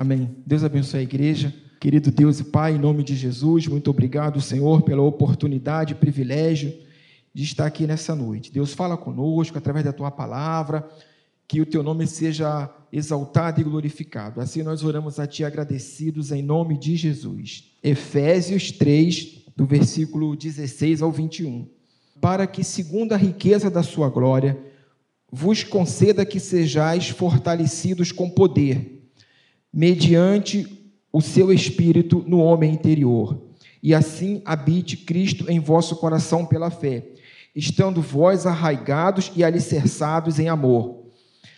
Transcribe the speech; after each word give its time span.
Amém. 0.00 0.34
Deus 0.46 0.64
abençoe 0.64 1.00
a 1.00 1.02
igreja. 1.02 1.54
Querido 1.78 2.10
Deus 2.10 2.40
e 2.40 2.44
Pai, 2.44 2.74
em 2.74 2.78
nome 2.78 3.04
de 3.04 3.14
Jesus, 3.14 3.66
muito 3.66 3.90
obrigado, 3.90 4.40
Senhor, 4.40 4.80
pela 4.80 5.02
oportunidade 5.02 5.92
e 5.92 5.94
privilégio 5.94 6.72
de 7.34 7.42
estar 7.42 7.66
aqui 7.66 7.86
nessa 7.86 8.14
noite. 8.14 8.50
Deus 8.50 8.72
fala 8.72 8.96
conosco 8.96 9.58
através 9.58 9.84
da 9.84 9.92
tua 9.92 10.10
palavra, 10.10 10.88
que 11.46 11.60
o 11.60 11.66
teu 11.66 11.82
nome 11.82 12.06
seja 12.06 12.74
exaltado 12.90 13.60
e 13.60 13.64
glorificado. 13.64 14.40
Assim 14.40 14.62
nós 14.62 14.82
oramos 14.82 15.20
a 15.20 15.26
ti 15.26 15.44
agradecidos 15.44 16.32
em 16.32 16.40
nome 16.40 16.78
de 16.78 16.96
Jesus. 16.96 17.70
Efésios 17.82 18.72
3, 18.72 19.42
do 19.54 19.66
versículo 19.66 20.34
16 20.34 21.02
ao 21.02 21.12
21. 21.12 21.68
Para 22.18 22.46
que, 22.46 22.64
segundo 22.64 23.12
a 23.12 23.18
riqueza 23.18 23.70
da 23.70 23.82
sua 23.82 24.08
glória, 24.08 24.58
vos 25.30 25.62
conceda 25.62 26.24
que 26.24 26.40
sejais 26.40 27.10
fortalecidos 27.10 28.10
com 28.12 28.30
poder, 28.30 28.99
mediante 29.72 30.92
o 31.12 31.20
seu 31.20 31.52
espírito 31.52 32.24
no 32.26 32.38
homem 32.38 32.72
interior, 32.72 33.40
e 33.82 33.94
assim 33.94 34.42
habite 34.44 34.96
Cristo 34.96 35.50
em 35.50 35.58
vosso 35.58 35.96
coração 35.96 36.44
pela 36.44 36.70
fé, 36.70 37.06
estando 37.54 38.00
vós 38.00 38.46
arraigados 38.46 39.32
e 39.34 39.42
alicerçados 39.42 40.38
em 40.38 40.48
amor 40.48 41.00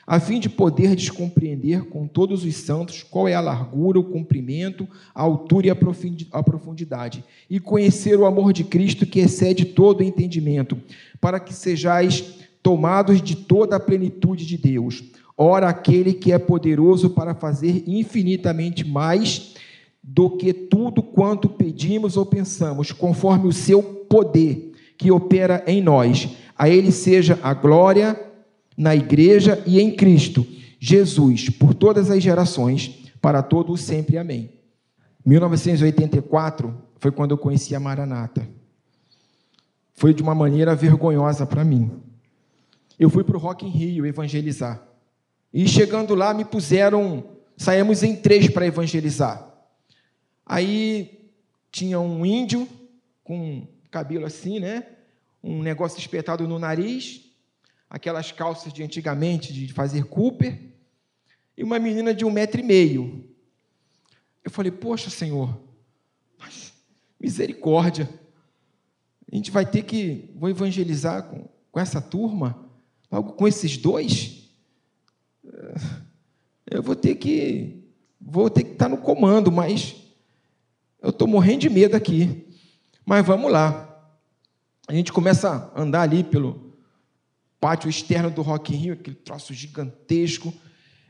a 0.07 0.19
fim 0.19 0.41
de 0.41 0.48
poderdes 0.48 1.11
compreender 1.11 1.85
com 1.85 2.07
todos 2.07 2.45
os 2.45 2.57
santos 2.57 3.02
qual 3.02 3.29
é 3.29 3.35
a 3.35 3.41
largura, 3.41 4.01
o 4.01 4.05
comprimento, 4.05 4.87
a 5.15 5.23
altura 5.23 5.69
e 5.69 5.71
a 5.71 6.43
profundidade, 6.43 7.24
e 7.49 7.60
conhecer 7.60 8.19
o 8.19 8.27
amor 8.27 8.52
de 8.52 8.65
Cristo 8.65 9.07
que 9.07 9.21
excede 9.21 9.65
todo 9.65 10.02
entendimento, 10.02 10.77
para 11.21 11.38
que 11.38 11.55
sejais 11.55 12.35
tomados 12.63 13.23
de 13.23 13.37
toda 13.37 13.77
a 13.77 13.80
plenitude 13.80 14.45
de 14.45 14.57
Deus. 14.57 15.05
Ora, 15.37 15.69
aquele 15.69 16.13
que 16.13 16.33
é 16.33 16.39
poderoso 16.39 17.11
para 17.11 17.35
fazer 17.35 17.85
infinitamente 17.87 18.87
mais 18.87 19.55
do 20.03 20.31
que 20.31 20.53
tudo 20.53 21.03
quanto 21.03 21.49
pedimos 21.49 22.16
ou 22.16 22.27
pensamos, 22.27 22.93
conforme 22.93 23.47
o 23.47 23.52
seu 23.52 23.83
poder 23.83 24.73
que 24.99 25.11
opera 25.11 25.63
em 25.66 25.80
nós. 25.80 26.29
A 26.57 26.69
ele 26.69 26.93
seja 26.93 27.39
a 27.43 27.55
glória 27.55 28.21
na 28.77 28.95
igreja 28.95 29.63
e 29.66 29.80
em 29.80 29.95
Cristo, 29.95 30.47
Jesus, 30.79 31.49
por 31.49 31.74
todas 31.74 32.11
as 32.11 32.23
gerações, 32.23 33.11
para 33.21 33.43
todos 33.43 33.80
sempre. 33.80 34.19
Amém. 34.19 34.51
1984 35.24 36.74
foi 36.99 37.13
quando 37.13 37.30
eu 37.30 37.39
conheci 37.39 37.74
a 37.74 37.80
Maranata. 37.80 38.46
Foi 39.95 40.13
de 40.13 40.23
uma 40.23 40.35
maneira 40.35 40.74
vergonhosa 40.74 41.46
para 41.46 41.65
mim. 41.65 41.91
Eu 42.99 43.09
fui 43.09 43.23
para 43.23 43.37
o 43.37 43.41
Rock 43.41 43.65
in 43.65 43.71
Rio 43.71 44.07
evangelizar. 44.07 44.91
E 45.53 45.69
chegando 45.69 46.15
lá, 46.15 46.33
me 46.33 46.45
puseram, 46.45 47.37
saímos 47.57 48.03
em 48.03 48.17
três 48.17 48.49
para 48.49 48.67
evangelizar. 48.67 49.53
Aí 50.47 51.31
tinha 51.71 52.01
um 52.01 52.25
índio 52.25 52.67
com 53.23 53.67
cabelo 53.91 54.25
assim, 54.25 54.59
né? 54.59 54.87
Um 55.43 55.63
negócio 55.63 55.99
espetado 55.99 56.49
no 56.49 56.59
nariz, 56.59 57.30
aquelas 57.89 58.33
calças 58.33 58.73
de 58.73 58.83
antigamente, 58.83 59.53
de 59.53 59.73
fazer 59.73 60.05
Cooper, 60.05 60.59
e 61.57 61.63
uma 61.63 61.79
menina 61.79 62.15
de 62.15 62.25
um 62.25 62.30
metro 62.30 62.61
e 62.61 62.65
meio. 62.65 63.29
Eu 64.43 64.50
falei, 64.50 64.73
poxa, 64.73 65.11
Senhor, 65.11 65.61
misericórdia, 67.21 68.09
a 69.31 69.37
gente 69.37 69.50
vai 69.50 69.65
ter 69.65 69.83
que, 69.83 70.31
vou 70.34 70.49
evangelizar 70.49 71.25
com, 71.25 71.49
com 71.71 71.81
essa 71.81 72.00
turma, 72.00 72.69
logo 73.11 73.33
com 73.33 73.47
esses 73.47 73.77
dois, 73.77 74.41
eu 76.71 76.82
vou 76.82 76.97
ter 76.97 77.15
que, 77.16 77.84
vou 78.21 78.48
ter 78.48 78.65
que 78.65 78.72
estar 78.72 78.88
no 78.88 78.98
comando, 78.98 79.50
mas 79.50 79.97
eu 81.00 81.10
estou 81.10 81.28
morrendo 81.28 81.60
de 81.60 81.71
medo 81.71 81.97
aqui. 81.97 82.47
Mas 83.04 83.26
vamos 83.26 83.50
lá. 83.50 83.88
A 84.88 84.94
gente 84.94 85.12
começa 85.12 85.72
a 85.75 85.81
andar 85.81 86.03
ali 86.03 86.22
pelo, 86.22 86.72
pátio 87.62 87.89
externo 87.89 88.28
do 88.28 88.43
Rock 88.43 88.75
in 88.75 88.77
Rio, 88.77 88.94
aquele 88.94 89.15
troço 89.15 89.55
gigantesco, 89.55 90.53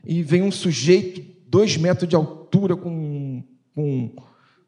e 0.05 0.21
vem 0.21 0.43
um 0.43 0.51
sujeito, 0.51 1.25
dois 1.47 1.75
metros 1.77 2.07
de 2.07 2.15
altura, 2.15 2.75
com, 2.75 3.43
com 3.73 4.15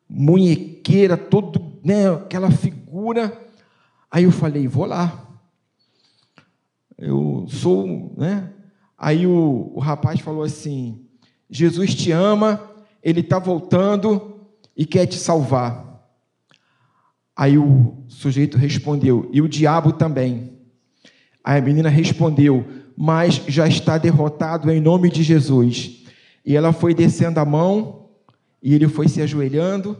munhequeira, 0.09 1.15
todo, 1.15 1.79
né, 1.83 2.09
aquela 2.09 2.49
figura. 2.49 3.39
Aí 4.09 4.23
eu 4.23 4.31
falei, 4.31 4.67
vou 4.67 4.85
lá. 4.85 5.29
Eu 6.97 7.45
sou, 7.49 8.15
né? 8.17 8.51
Aí 8.97 9.27
o, 9.27 9.71
o 9.73 9.79
rapaz 9.79 10.19
falou 10.19 10.43
assim: 10.43 11.05
Jesus 11.49 11.93
te 11.93 12.11
ama, 12.11 12.61
ele 13.03 13.19
está 13.19 13.39
voltando 13.39 14.41
e 14.75 14.85
quer 14.85 15.05
te 15.05 15.17
salvar. 15.17 15.85
Aí 17.35 17.57
o 17.57 18.03
sujeito 18.07 18.57
respondeu: 18.57 19.29
e 19.31 19.41
o 19.41 19.49
diabo 19.49 19.91
também. 19.91 20.53
Aí 21.43 21.59
a 21.59 21.61
menina 21.61 21.89
respondeu: 21.89 22.65
Mas 22.97 23.41
já 23.47 23.67
está 23.67 23.97
derrotado 23.97 24.71
em 24.71 24.79
nome 24.79 25.09
de 25.09 25.21
Jesus. 25.21 26.03
E 26.45 26.55
ela 26.55 26.71
foi 26.71 26.93
descendo 26.93 27.39
a 27.39 27.45
mão, 27.45 28.09
e 28.61 28.73
ele 28.73 28.87
foi 28.87 29.07
se 29.07 29.21
ajoelhando, 29.21 29.97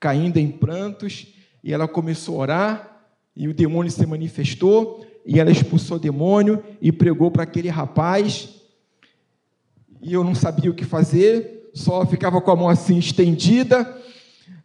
caindo 0.00 0.38
em 0.38 0.50
prantos, 0.50 1.28
e 1.62 1.72
ela 1.72 1.86
começou 1.86 2.36
a 2.36 2.38
orar, 2.38 3.06
e 3.36 3.46
o 3.46 3.54
demônio 3.54 3.90
se 3.90 4.04
manifestou, 4.04 5.06
e 5.24 5.38
ela 5.38 5.50
expulsou 5.50 5.96
o 5.96 6.00
demônio 6.00 6.62
e 6.80 6.90
pregou 6.90 7.30
para 7.30 7.44
aquele 7.44 7.68
rapaz. 7.68 8.50
E 10.00 10.12
eu 10.12 10.24
não 10.24 10.34
sabia 10.34 10.70
o 10.70 10.74
que 10.74 10.84
fazer, 10.84 11.70
só 11.72 12.04
ficava 12.04 12.40
com 12.40 12.50
a 12.50 12.56
mão 12.56 12.68
assim 12.68 12.98
estendida. 12.98 13.96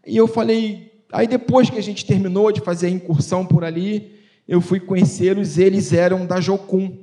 E 0.05 0.17
eu 0.17 0.27
falei, 0.27 1.03
aí 1.11 1.27
depois 1.27 1.69
que 1.69 1.77
a 1.77 1.83
gente 1.83 2.05
terminou 2.05 2.51
de 2.51 2.61
fazer 2.61 2.87
a 2.87 2.91
incursão 2.91 3.45
por 3.45 3.63
ali, 3.63 4.17
eu 4.47 4.61
fui 4.61 4.79
conhecê-los, 4.79 5.57
eles 5.57 5.93
eram 5.93 6.25
da 6.25 6.39
Jocum. 6.39 6.97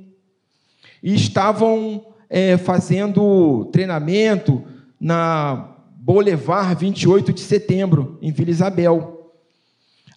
E 1.01 1.13
estavam 1.13 2.05
é, 2.29 2.57
fazendo 2.57 3.65
treinamento 3.65 4.63
na 4.99 5.75
Boulevard 5.97 6.75
28 6.79 7.31
de 7.31 7.41
setembro, 7.41 8.17
em 8.21 8.31
Vila 8.31 8.49
Isabel. 8.49 9.33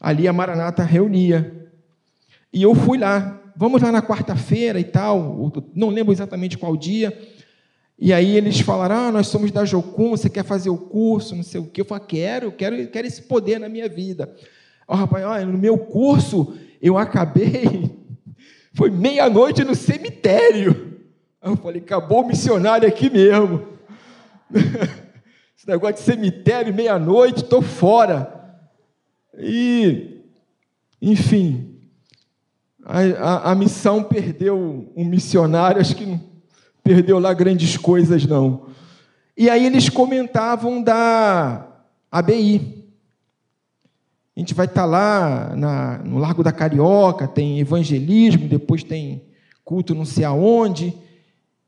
Ali 0.00 0.27
a 0.27 0.32
Maranata 0.32 0.82
reunia. 0.82 1.57
E 2.53 2.62
eu 2.62 2.75
fui 2.75 2.98
lá. 2.98 3.41
Vamos 3.56 3.82
lá 3.82 3.91
na 3.91 4.00
quarta-feira 4.00 4.78
e 4.78 4.84
tal, 4.84 5.53
não 5.75 5.88
lembro 5.88 6.12
exatamente 6.12 6.56
qual 6.56 6.76
dia. 6.76 7.16
E 7.98 8.12
aí 8.12 8.36
eles 8.36 8.60
falaram: 8.60 8.94
Ah, 8.94 9.12
nós 9.12 9.26
somos 9.26 9.50
da 9.50 9.64
Jocum, 9.64 10.10
você 10.10 10.31
quer 10.31 10.44
fazer 10.44 10.70
o 10.70 10.78
curso, 10.78 11.34
não 11.34 11.42
sei 11.42 11.60
o 11.60 11.66
quê. 11.66 11.81
Eu 11.81 11.84
falei: 11.84 12.04
Quero, 12.06 12.53
quero, 12.53 12.86
quero 12.88 13.06
esse 13.06 13.22
poder 13.22 13.59
na 13.59 13.69
minha 13.69 13.88
vida. 13.88 14.32
Oh, 14.86 14.94
rapaz, 14.94 15.25
olha, 15.25 15.44
no 15.44 15.59
meu 15.59 15.76
curso 15.76 16.56
eu 16.81 16.97
acabei, 16.97 17.91
foi 18.72 18.91
meia-noite 18.91 19.65
no 19.65 19.75
cemitério. 19.75 21.00
Eu 21.42 21.56
falei, 21.56 21.80
acabou 21.80 22.22
o 22.22 22.28
missionário 22.28 22.88
aqui 22.88 23.10
mesmo. 23.10 23.66
Esse 25.56 25.66
negócio 25.66 25.97
de 25.97 26.00
cemitério, 26.00 26.75
meia-noite, 26.75 27.42
estou 27.42 27.60
fora. 27.60 28.59
E, 29.36 30.22
enfim, 31.00 31.67
a, 32.88 33.00
a, 33.00 33.53
a, 33.53 33.54
missão 33.54 34.03
perdeu 34.03 34.91
um 34.97 35.04
missionário, 35.04 35.81
acho 35.81 35.94
que 35.94 36.06
não 36.06 36.21
perdeu 36.82 37.19
lá 37.19 37.34
grandes 37.34 37.76
coisas, 37.76 38.26
não. 38.26 38.66
E 39.37 39.50
aí 39.50 39.66
eles 39.66 39.88
comentavam 39.88 40.82
da 40.82 41.69
ABI, 42.10 42.78
a 44.34 44.41
gente 44.41 44.54
vai 44.54 44.66
estar 44.66 44.84
lá 44.84 45.54
na, 45.56 45.98
no 45.98 46.16
Largo 46.16 46.43
da 46.44 46.53
Carioca, 46.53 47.27
tem 47.27 47.59
evangelismo, 47.59 48.48
depois 48.48 48.84
tem 48.84 49.25
culto 49.65 49.97
não 49.97 50.04
sei 50.04 50.25
aonde. 50.25 50.94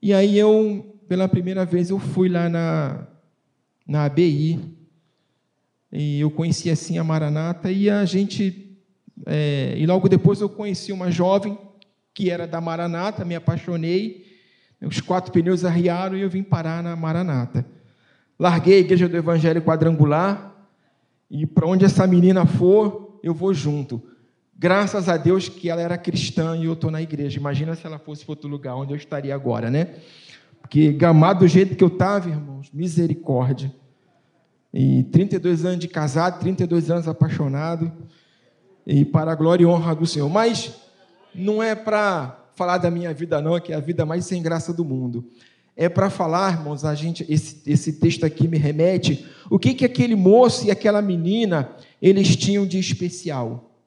E 0.01 0.15
aí 0.15 0.39
eu, 0.39 0.97
pela 1.09 1.29
primeira 1.29 1.65
vez, 1.65 1.91
eu 1.91 1.99
fui 1.99 2.29
lá 2.29 2.49
na, 2.49 3.09
na 3.85 4.05
ABI. 4.05 4.59
E 5.93 6.21
eu 6.21 6.31
conheci 6.31 6.71
assim 6.71 6.97
a 6.97 7.03
Maranata 7.03 7.73
e 7.73 7.91
a 7.91 8.05
gente. 8.05 8.70
É, 9.27 9.75
e 9.77 9.87
logo 9.87 10.09
depois 10.09 10.41
eu 10.41 10.49
conheci 10.49 10.93
uma 10.93 11.11
jovem 11.11 11.59
que 12.15 12.31
era 12.31 12.47
da 12.47 12.61
Maranata, 12.61 13.25
me 13.25 13.35
apaixonei. 13.35 14.27
Os 14.83 15.01
quatro 15.01 15.33
pneus 15.33 15.65
arriaram 15.65 16.17
e 16.17 16.23
eu 16.23 16.31
vim 16.31 16.43
parar 16.43 16.83
na 16.83 16.97
Maranata. 16.97 17.67
Larguei 18.39 18.77
a 18.77 18.81
igreja 18.81 19.09
do 19.09 19.17
Evangelho 19.17 19.61
Quadrangular, 19.61 20.51
e 21.31 21.47
para 21.47 21.67
onde 21.67 21.85
essa 21.85 22.07
menina 22.07 22.47
for, 22.47 23.21
eu 23.23 23.35
vou 23.35 23.53
junto. 23.55 24.03
Graças 24.59 25.09
a 25.09 25.17
Deus 25.17 25.49
que 25.49 25.71
ela 25.71 25.81
era 25.81 25.97
cristã 25.97 26.57
e 26.57 26.65
eu 26.65 26.73
estou 26.73 26.91
na 26.91 27.01
igreja. 27.01 27.39
Imagina 27.39 27.75
se 27.75 27.87
ela 27.87 27.99
fosse 27.99 28.25
para 28.25 28.33
outro 28.33 28.49
lugar, 28.49 28.75
onde 28.75 28.93
eu 28.93 28.97
estaria 28.97 29.35
agora, 29.35 29.71
né? 29.71 29.95
Porque 30.61 30.93
gamado 30.93 31.41
do 31.41 31.49
jeito 31.49 31.77
que 31.77 31.85
eu 31.85 31.89
estava, 31.89 32.29
irmãos, 32.29 32.71
misericórdia. 32.73 33.73
E 34.73 35.05
32 35.05 35.65
anos 35.65 35.79
de 35.79 35.89
casado, 35.89 36.41
32 36.41 36.91
anos 36.91 37.09
apaixonado. 37.09 37.93
E 38.93 39.05
para 39.05 39.31
a 39.31 39.35
glória 39.37 39.63
e 39.63 39.67
honra 39.67 39.95
do 39.95 40.05
Senhor. 40.05 40.29
Mas 40.29 40.73
não 41.33 41.63
é 41.63 41.77
para 41.77 42.51
falar 42.57 42.79
da 42.79 42.91
minha 42.91 43.15
vida, 43.15 43.41
não, 43.41 43.61
que 43.61 43.73
é 43.73 43.77
a 43.77 43.81
vida 43.81 44.05
mais 44.05 44.25
sem 44.25 44.43
graça 44.43 44.73
do 44.73 44.85
mundo. 44.85 45.31
é 45.77 45.89
para 45.89 46.11
falar, 46.11 46.59
irmãos, 46.59 46.85
a 46.85 46.93
gente, 46.95 47.25
esse, 47.29 47.63
esse 47.71 47.93
texto 47.95 48.27
aqui 48.27 48.49
me 48.49 48.59
remete, 48.59 49.25
o 49.49 49.61
que, 49.61 49.75
que 49.75 49.85
aquele 49.85 50.17
moço 50.17 50.67
e 50.67 50.73
aquela 50.73 51.01
menina, 51.01 51.71
eles 52.03 52.35
tinham 52.35 52.67
de 52.67 52.81
especial? 52.81 53.79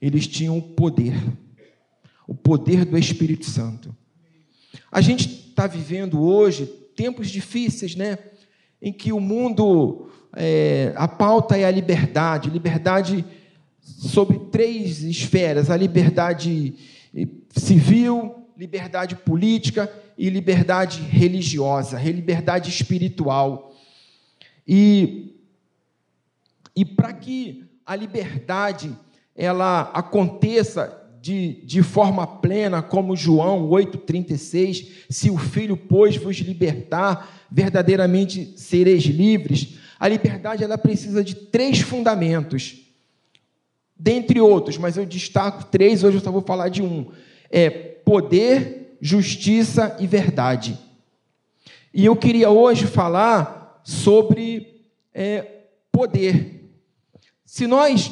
Eles 0.00 0.26
tinham 0.26 0.58
o 0.58 0.62
poder, 0.62 1.16
o 2.28 2.34
poder 2.34 2.84
do 2.84 2.98
Espírito 2.98 3.46
Santo. 3.46 3.96
A 4.92 5.00
gente 5.00 5.48
está 5.48 5.66
vivendo 5.66 6.20
hoje 6.20 6.66
tempos 6.94 7.30
difíceis, 7.30 7.96
né? 7.96 8.18
Em 8.82 8.92
que 8.92 9.14
o 9.14 9.18
mundo, 9.18 10.10
é, 10.36 10.92
a 10.94 11.08
pauta 11.08 11.56
é 11.56 11.64
a 11.64 11.70
liberdade, 11.70 12.50
liberdade 12.50 13.24
sobre 13.84 14.38
três 14.50 15.02
esferas: 15.02 15.70
a 15.70 15.76
liberdade 15.76 16.74
eh, 17.14 17.28
civil, 17.50 18.48
liberdade 18.56 19.14
política 19.14 19.92
e 20.16 20.30
liberdade 20.30 21.02
religiosa, 21.02 22.00
liberdade 22.00 22.70
espiritual. 22.70 23.74
E, 24.66 25.36
e 26.74 26.84
para 26.84 27.12
que 27.12 27.64
a 27.84 27.94
liberdade 27.94 28.96
ela 29.36 29.82
aconteça 29.92 31.02
de, 31.20 31.62
de 31.64 31.82
forma 31.82 32.26
plena, 32.26 32.82
como 32.82 33.16
João 33.16 33.68
8,36, 33.70 34.88
se 35.08 35.30
o 35.30 35.38
Filho, 35.38 35.76
pois, 35.76 36.16
vos 36.16 36.36
libertar, 36.36 37.46
verdadeiramente 37.50 38.52
sereis 38.56 39.04
livres. 39.04 39.78
A 39.98 40.06
liberdade 40.06 40.62
ela 40.62 40.76
precisa 40.76 41.24
de 41.24 41.34
três 41.34 41.80
fundamentos, 41.80 42.83
dentre 43.96 44.40
outros, 44.40 44.76
mas 44.78 44.96
eu 44.96 45.06
destaco 45.06 45.64
três, 45.66 46.02
hoje 46.02 46.18
eu 46.18 46.22
só 46.22 46.30
vou 46.30 46.42
falar 46.42 46.68
de 46.68 46.82
um. 46.82 47.10
É 47.50 47.70
poder, 47.70 48.96
justiça 49.00 49.96
e 50.00 50.06
verdade. 50.06 50.78
E 51.92 52.04
eu 52.04 52.16
queria 52.16 52.50
hoje 52.50 52.86
falar 52.86 53.80
sobre 53.84 54.82
é, 55.12 55.42
poder. 55.92 56.70
Se 57.44 57.66
nós 57.66 58.10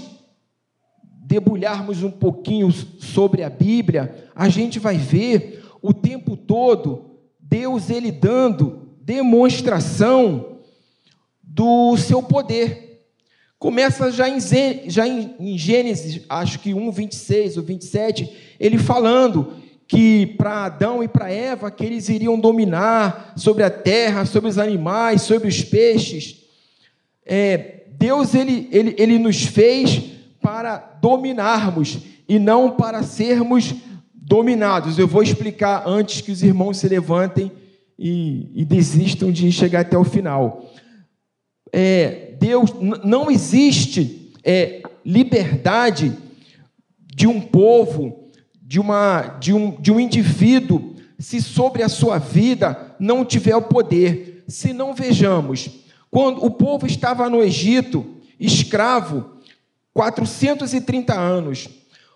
debulharmos 1.25 2.03
um 2.03 2.11
pouquinho 2.11 2.71
sobre 2.71 3.43
a 3.43 3.51
Bíblia, 3.51 4.29
a 4.35 4.49
gente 4.49 4.79
vai 4.79 4.97
ver 4.97 5.65
o 5.81 5.93
tempo 5.93 6.37
todo 6.37 7.13
Deus 7.53 7.91
ele 7.91 8.11
dando 8.11 8.89
demonstração 9.03 10.59
do 11.43 11.97
seu 11.99 12.23
poder. 12.23 12.92
Começa 13.63 14.11
já 14.11 14.29
em, 14.29 14.41
já 14.91 15.07
em 15.07 15.57
Gênesis, 15.57 16.23
acho 16.29 16.59
que 16.59 16.75
1, 16.75 16.91
26 16.91 17.59
ou 17.59 17.63
27, 17.63 18.29
ele 18.59 18.77
falando 18.77 19.53
que 19.87 20.27
para 20.37 20.65
Adão 20.65 21.01
e 21.01 21.07
para 21.07 21.31
Eva 21.31 21.71
que 21.71 21.85
eles 21.85 22.09
iriam 22.09 22.37
dominar 22.41 23.35
sobre 23.37 23.63
a 23.63 23.71
terra, 23.71 24.25
sobre 24.25 24.51
os 24.51 24.59
animais, 24.59 25.23
sobre 25.23 25.47
os 25.47 25.63
peixes. 25.63 26.43
É, 27.25 27.85
Deus 27.93 28.35
ele, 28.35 28.69
ele, 28.73 28.97
ele 28.99 29.17
nos 29.17 29.45
fez 29.45 30.11
para 30.41 30.99
dominarmos 31.01 31.99
e 32.29 32.41
não 32.41 32.73
para 32.73 33.05
sermos 33.05 33.77
dominados. 34.13 34.99
Eu 34.99 35.07
vou 35.07 35.23
explicar 35.23 35.85
antes 35.87 36.21
que 36.21 36.33
os 36.33 36.43
irmãos 36.43 36.79
se 36.79 36.89
levantem 36.89 37.53
e, 37.97 38.51
e 38.61 38.65
desistam 38.65 39.31
de 39.31 39.53
chegar 39.53 39.83
até 39.83 39.97
o 39.97 40.03
final. 40.03 40.69
É, 41.73 42.32
Deus 42.43 42.73
não 43.05 43.31
existe 43.31 44.33
é, 44.43 44.83
liberdade 45.07 46.13
de 46.99 47.29
um 47.29 47.41
povo, 47.41 48.31
de, 48.61 48.81
uma, 48.81 49.39
de, 49.39 49.53
um, 49.53 49.81
de 49.81 49.93
um 49.93 50.01
indivíduo, 50.01 50.97
se 51.21 51.41
sobre 51.41 51.85
a 51.85 51.89
sua 51.89 52.19
vida 52.19 52.97
não 52.99 53.25
tiver 53.25 53.55
o 53.55 53.63
poder. 53.63 54.43
Se 54.49 54.73
não 54.73 54.93
vejamos, 54.93 55.71
quando 56.11 56.45
o 56.45 56.51
povo 56.51 56.85
estava 56.85 57.31
no 57.31 57.41
Egito, 57.41 58.17
escravo, 58.41 59.37
430 59.95 61.15
anos. 61.15 61.69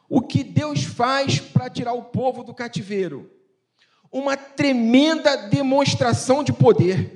O 0.09 0.21
que 0.21 0.43
Deus 0.43 0.83
faz 0.83 1.39
para 1.39 1.71
tirar 1.71 1.93
o 1.93 2.03
povo 2.03 2.43
do 2.43 2.53
cativeiro? 2.53 3.31
Uma 4.11 4.37
tremenda 4.37 5.37
demonstração 5.37 6.43
de 6.43 6.53
poder. 6.53 7.16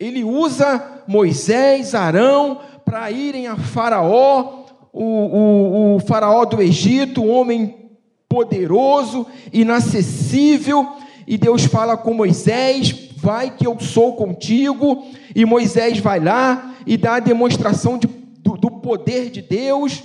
Ele 0.00 0.24
usa 0.24 1.02
Moisés, 1.06 1.94
Arão, 1.94 2.58
para 2.84 3.10
irem 3.10 3.46
a 3.46 3.56
Faraó, 3.56 4.64
o, 4.92 5.04
o, 5.04 5.96
o 5.96 6.00
Faraó 6.00 6.46
do 6.46 6.62
Egito, 6.62 7.22
um 7.22 7.30
homem 7.30 7.90
poderoso, 8.26 9.26
inacessível, 9.52 10.88
e 11.26 11.36
Deus 11.36 11.64
fala 11.64 11.98
com 11.98 12.14
Moisés: 12.14 13.10
vai 13.16 13.50
que 13.50 13.66
eu 13.66 13.78
sou 13.78 14.16
contigo, 14.16 15.04
e 15.36 15.44
Moisés 15.44 15.98
vai 15.98 16.18
lá 16.18 16.74
e 16.86 16.96
dá 16.96 17.16
a 17.16 17.20
demonstração 17.20 17.98
de 17.98 18.08
do, 18.42 18.56
do 18.56 18.70
poder 18.70 19.30
de 19.30 19.42
Deus. 19.42 20.02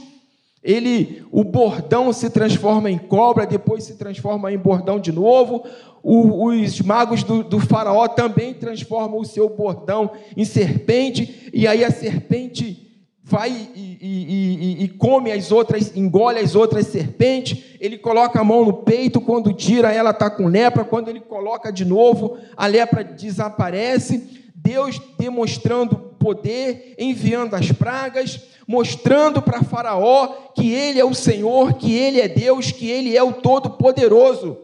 Ele, 0.66 1.24
o 1.32 1.44
bordão 1.44 2.12
se 2.12 2.28
transforma 2.28 2.90
em 2.90 2.98
cobra, 2.98 3.46
depois 3.46 3.84
se 3.84 3.94
transforma 3.94 4.52
em 4.52 4.58
bordão 4.58 5.00
de 5.00 5.12
novo. 5.12 5.64
O, 6.02 6.48
os 6.48 6.82
magos 6.82 7.24
do, 7.24 7.44
do, 7.44 7.60
faraó 7.60 8.08
também 8.08 8.52
transformam 8.52 9.20
o 9.20 9.26
seu 9.26 9.48
bordão 9.48 10.10
em 10.36 10.44
serpente, 10.44 11.52
e 11.54 11.68
aí 11.68 11.84
a 11.84 11.92
serpente 11.92 12.82
vai 13.22 13.52
e, 13.52 13.98
e, 14.02 14.78
e, 14.82 14.84
e, 14.86 14.88
come 14.88 15.32
as 15.32 15.52
outras, 15.52 15.96
engole 15.96 16.40
as 16.40 16.56
outras 16.56 16.88
serpentes. 16.88 17.76
Ele 17.80 18.00
coloca 18.00 18.40
a 18.40 18.44
mão 18.44 18.66
no 18.66 18.74
peito, 18.74 19.22
quando 19.22 19.54
tira, 19.54 19.94
ela 19.94 20.10
está 20.10 20.32
com 20.32 20.48
lepra. 20.48 20.84
Quando 20.84 21.10
ele 21.10 21.20
coloca 21.20 21.72
de 21.72 21.86
novo, 21.86 22.38
a 22.58 22.66
lepra 22.66 23.04
desaparece. 23.04 24.44
Deus 24.56 25.00
demonstrando 25.20 25.96
poder, 26.20 26.96
enviando 26.98 27.54
as 27.54 27.72
pragas, 27.72 28.42
mostrando 28.68 29.42
para 29.42 29.64
Faraó 29.64 30.28
que 30.56 30.72
ele 30.72 31.00
é 31.00 31.06
o 31.06 31.14
Senhor, 31.14 31.74
que 31.74 31.94
ele 31.94 32.20
é 32.20 32.28
Deus, 32.28 32.72
que 32.72 32.90
ele 32.90 33.16
é 33.16 33.24
o 33.24 33.34
Todo-Poderoso, 33.34 34.58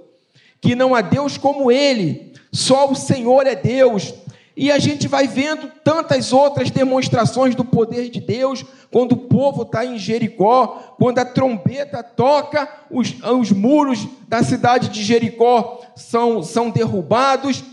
que 0.59 0.75
não 0.75 0.95
há 0.95 1.01
Deus 1.01 1.37
como 1.37 1.71
ele, 1.71 2.33
só 2.51 2.89
o 2.89 2.95
Senhor 2.95 3.45
é 3.45 3.55
Deus. 3.55 4.13
E 4.55 4.71
a 4.71 4.77
gente 4.77 5.07
vai 5.07 5.27
vendo 5.27 5.71
tantas 5.83 6.33
outras 6.33 6.69
demonstrações 6.69 7.55
do 7.55 7.63
poder 7.63 8.09
de 8.09 8.19
Deus, 8.19 8.65
quando 8.91 9.13
o 9.13 9.17
povo 9.17 9.61
está 9.61 9.85
em 9.85 9.97
Jericó, 9.97 10.95
quando 10.97 11.19
a 11.19 11.25
trombeta 11.25 12.03
toca, 12.03 12.69
os, 12.89 13.15
os 13.23 13.51
muros 13.51 14.05
da 14.27 14.43
cidade 14.43 14.89
de 14.89 15.03
Jericó 15.03 15.79
são, 15.95 16.43
são 16.43 16.69
derrubados, 16.69 17.63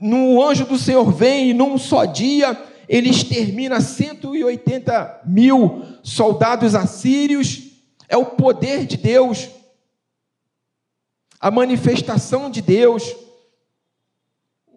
no 0.00 0.42
anjo 0.42 0.64
do 0.64 0.78
Senhor 0.78 1.10
vem 1.12 1.50
e 1.50 1.54
num 1.54 1.76
só 1.76 2.04
dia 2.04 2.56
ele 2.88 3.10
extermina 3.10 3.80
180 3.80 5.22
mil 5.26 5.82
soldados 6.02 6.74
assírios. 6.74 7.72
É 8.08 8.16
o 8.16 8.26
poder 8.26 8.86
de 8.86 8.96
Deus, 8.96 9.48
a 11.40 11.50
manifestação 11.50 12.50
de 12.50 12.60
Deus. 12.60 13.14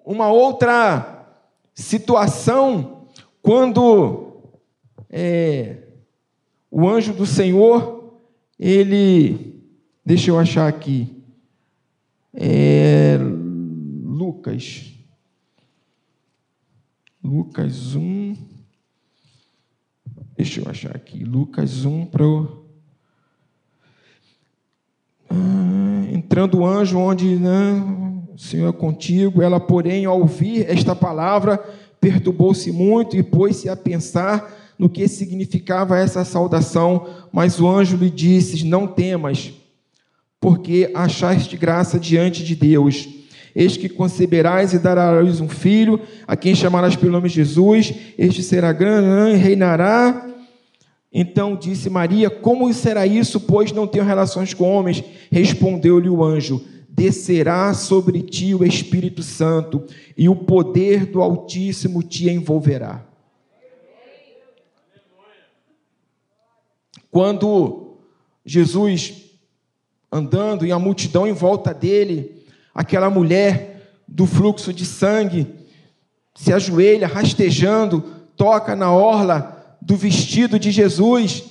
Uma 0.06 0.32
outra 0.32 1.26
situação, 1.74 3.08
quando 3.42 4.42
é, 5.10 5.84
o 6.72 6.88
anjo 6.88 7.14
do 7.14 7.26
Senhor, 7.26 8.14
ele, 8.58 9.62
deixa 10.06 10.32
eu 10.32 10.40
achar 10.40 10.68
aqui, 10.68 11.24
é, 12.34 13.18
Lucas. 14.04 14.97
Lucas 17.27 17.93
1. 17.93 18.38
Deixa 20.38 20.62
eu 20.62 20.69
achar 20.69 20.96
aqui. 20.96 21.25
Lucas 21.25 21.84
1 21.84 22.05
para 22.05 22.25
o. 22.25 22.63
Ah, 25.29 26.07
entrando 26.10 26.60
o 26.60 26.65
anjo 26.65 26.98
onde 26.98 27.36
né, 27.36 27.84
o 28.34 28.38
Senhor 28.38 28.69
é 28.69 28.72
contigo, 28.72 29.41
ela, 29.41 29.60
porém, 29.60 30.05
ao 30.05 30.22
ouvir 30.22 30.69
esta 30.69 30.96
palavra, 30.96 31.57
perturbou-se 32.00 32.72
muito 32.72 33.17
e 33.17 33.22
pôs-se 33.22 33.67
a 33.67 33.75
pensar 33.75 34.74
no 34.79 34.89
que 34.89 35.05
significava 35.10 36.00
essa 36.00 36.24
saudação, 36.24 37.10
mas 37.29 37.60
o 37.60 37.67
anjo 37.67 37.98
lhe 37.98 38.10
disse: 38.10 38.65
Não 38.65 38.88
temas, 38.88 39.51
porque 40.39 40.89
achaste 40.96 41.57
graça 41.57 42.00
diante 42.00 42.41
de 42.41 42.55
Deus. 42.55 43.17
Eis 43.60 43.76
que 43.76 43.90
conceberás 43.90 44.72
e 44.72 44.78
darás 44.78 45.42
um 45.42 45.50
filho, 45.50 46.00
a 46.28 46.38
quem 46.38 46.54
chamarás 46.54 46.96
pelo 46.96 47.12
nome 47.12 47.28
de 47.28 47.34
Jesus. 47.34 47.92
Este 48.16 48.44
será 48.44 48.72
grande 48.72 49.34
e 49.34 49.36
reinará. 49.36 50.30
Então 51.12 51.56
disse 51.56 51.90
Maria: 51.90 52.30
Como 52.30 52.72
será 52.72 53.08
isso, 53.08 53.40
pois 53.40 53.72
não 53.72 53.88
tenho 53.88 54.06
relações 54.06 54.54
com 54.54 54.70
homens? 54.70 55.04
Respondeu-lhe 55.32 56.08
o 56.08 56.24
anjo: 56.24 56.64
Descerá 56.88 57.74
sobre 57.74 58.22
ti 58.22 58.54
o 58.54 58.64
Espírito 58.64 59.24
Santo, 59.24 59.84
e 60.16 60.30
o 60.30 60.36
poder 60.36 61.08
do 61.08 61.20
Altíssimo 61.20 62.04
te 62.04 62.30
envolverá. 62.30 63.04
Quando 67.10 67.98
Jesus 68.46 69.16
andando 70.12 70.64
e 70.64 70.72
a 70.72 70.78
multidão 70.78 71.26
em 71.26 71.34
volta 71.34 71.74
dele, 71.74 72.37
aquela 72.77 73.10
mulher 73.10 74.03
do 74.07 74.27
fluxo 74.27 74.72
de 74.72 74.86
sangue, 74.86 75.48
se 76.36 76.53
ajoelha, 76.53 77.07
rastejando, 77.07 78.01
toca 78.36 78.75
na 78.75 78.93
orla 78.93 79.77
do 79.81 79.98
vestido 79.98 80.60
de 80.60 80.69
Jesus, 80.69 81.43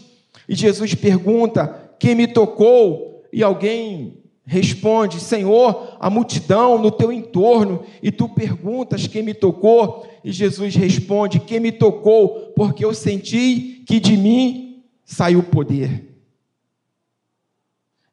e 0.48 0.54
Jesus 0.54 0.94
pergunta: 0.94 1.94
Quem 1.98 2.14
me 2.14 2.28
tocou? 2.28 3.24
E 3.32 3.42
alguém 3.42 4.22
responde: 4.44 5.18
Senhor, 5.18 5.96
a 5.98 6.08
multidão 6.08 6.80
no 6.80 6.92
teu 6.92 7.10
entorno, 7.10 7.82
e 8.00 8.12
tu 8.12 8.28
perguntas: 8.28 9.08
Quem 9.08 9.24
me 9.24 9.34
tocou? 9.34 10.08
E 10.22 10.30
Jesus 10.30 10.76
responde: 10.76 11.40
Quem 11.40 11.58
me 11.58 11.72
tocou? 11.72 12.52
Porque 12.54 12.84
eu 12.84 12.94
senti 12.94 13.82
que 13.84 13.98
de 13.98 14.16
mim 14.16 14.84
saiu 15.04 15.42
poder. 15.42 16.04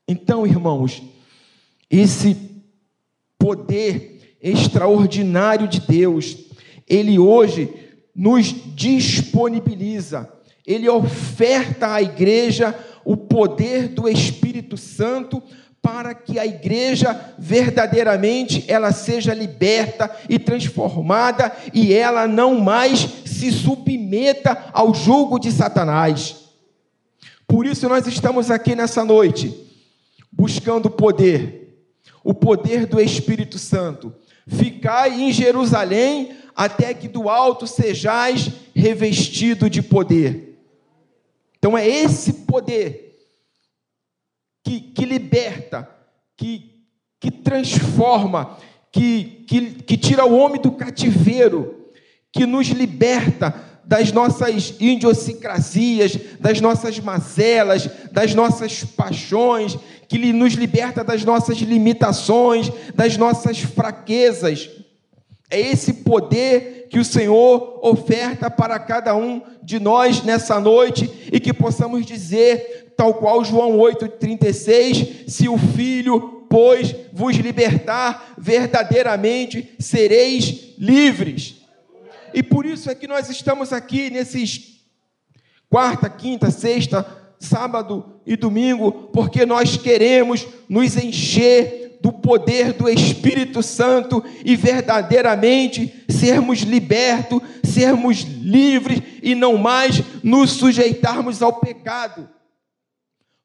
Então, 0.07 0.47
irmãos, 0.47 1.01
esse 1.89 2.52
poder 3.43 4.37
extraordinário 4.41 5.67
de 5.67 5.81
Deus, 5.81 6.37
ele 6.87 7.19
hoje 7.19 7.69
nos 8.15 8.55
disponibiliza, 8.73 10.31
ele 10.65 10.87
oferta 10.87 11.93
à 11.93 12.01
igreja 12.01 12.73
o 13.03 13.17
poder 13.17 13.89
do 13.89 14.07
Espírito 14.07 14.77
Santo 14.77 15.43
para 15.81 16.13
que 16.13 16.39
a 16.39 16.45
igreja 16.45 17.35
verdadeiramente 17.37 18.63
ela 18.69 18.93
seja 18.93 19.33
liberta 19.33 20.09
e 20.29 20.39
transformada 20.39 21.51
e 21.73 21.91
ela 21.91 22.25
não 22.25 22.61
mais 22.61 22.99
se 23.25 23.51
submeta 23.51 24.69
ao 24.71 24.93
jugo 24.93 25.37
de 25.37 25.51
Satanás. 25.51 26.45
Por 27.45 27.65
isso 27.65 27.89
nós 27.89 28.07
estamos 28.07 28.49
aqui 28.49 28.73
nessa 28.73 29.03
noite 29.03 29.53
buscando 30.31 30.89
poder, 30.89 31.62
o 32.23 32.33
poder 32.33 32.85
do 32.85 32.99
Espírito 32.99 33.59
Santo. 33.59 34.13
Ficai 34.47 35.21
em 35.21 35.31
Jerusalém 35.31 36.37
até 36.55 36.93
que 36.93 37.07
do 37.07 37.29
alto 37.29 37.65
sejais 37.65 38.49
revestido 38.75 39.69
de 39.69 39.81
poder. 39.81 40.59
Então 41.57 41.77
é 41.77 41.87
esse 41.87 42.33
poder 42.33 43.15
que, 44.63 44.79
que 44.79 45.05
liberta, 45.05 45.89
que, 46.37 46.85
que 47.19 47.31
transforma, 47.31 48.57
que, 48.91 49.45
que, 49.47 49.71
que 49.75 49.97
tira 49.97 50.25
o 50.25 50.37
homem 50.37 50.61
do 50.61 50.71
cativeiro, 50.71 51.89
que 52.31 52.45
nos 52.45 52.67
liberta 52.67 53.71
das 53.85 54.11
nossas 54.11 54.75
idiosincrasias, 54.79 56.17
das 56.39 56.61
nossas 56.61 56.99
mazelas, 56.99 57.89
das 58.11 58.33
nossas 58.33 58.83
paixões, 58.83 59.77
que 60.13 60.31
nos 60.31 60.53
liberta 60.53 61.03
das 61.03 61.25
nossas 61.25 61.57
limitações, 61.57 62.71
das 62.93 63.17
nossas 63.17 63.57
fraquezas. 63.57 64.69
É 65.49 65.59
esse 65.59 65.91
poder 65.91 66.87
que 66.87 66.99
o 66.99 67.03
Senhor 67.03 67.79
oferta 67.81 68.47
para 68.47 68.77
cada 68.77 69.15
um 69.15 69.41
de 69.63 69.79
nós 69.79 70.21
nessa 70.21 70.59
noite 70.59 71.11
e 71.31 71.39
que 71.39 71.51
possamos 71.51 72.05
dizer, 72.05 72.93
tal 72.95 73.15
qual 73.15 73.43
João 73.43 73.75
8,36: 73.79 75.27
se 75.27 75.49
o 75.49 75.57
Filho, 75.57 76.45
pois, 76.47 76.95
vos 77.11 77.35
libertar, 77.37 78.35
verdadeiramente 78.37 79.73
sereis 79.79 80.75
livres. 80.77 81.55
E 82.35 82.43
por 82.43 82.67
isso 82.67 82.87
é 82.87 82.93
que 82.93 83.07
nós 83.07 83.31
estamos 83.31 83.73
aqui 83.73 84.11
nesses 84.11 84.73
quarta, 85.71 86.07
quinta, 86.07 86.51
sexta, 86.51 87.22
sábado 87.43 88.05
e 88.25 88.35
domingo, 88.35 88.91
porque 89.13 89.45
nós 89.45 89.77
queremos 89.77 90.47
nos 90.67 90.95
encher 90.97 91.97
do 92.01 92.11
poder 92.11 92.73
do 92.73 92.89
Espírito 92.89 93.63
Santo 93.63 94.23
e 94.43 94.55
verdadeiramente 94.55 96.03
sermos 96.09 96.59
libertos, 96.59 97.41
sermos 97.63 98.21
livres 98.21 99.01
e 99.21 99.33
não 99.35 99.57
mais 99.57 100.01
nos 100.21 100.51
sujeitarmos 100.51 101.41
ao 101.41 101.59
pecado. 101.59 102.27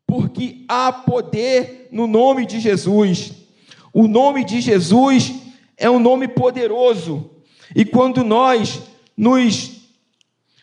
Porque 0.07 0.65
há 0.67 0.91
poder 0.93 1.89
no 1.93 2.07
nome 2.07 2.47
de 2.47 2.59
Jesus. 2.59 3.33
O 3.93 4.09
nome 4.09 4.45
de 4.45 4.61
Jesus 4.61 5.35
é 5.77 5.89
um 5.89 6.01
nome 6.01 6.27
poderoso. 6.27 7.31
E 7.77 7.85
quando 7.85 8.25
nós 8.25 8.81
nos, 9.17 9.83